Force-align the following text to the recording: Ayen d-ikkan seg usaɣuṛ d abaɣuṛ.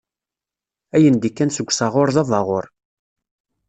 Ayen 0.95 1.15
d-ikkan 1.17 1.51
seg 1.53 1.69
usaɣuṛ 1.69 2.09
d 2.15 2.17
abaɣuṛ. 2.21 2.65